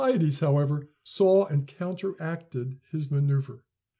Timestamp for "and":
1.45-1.67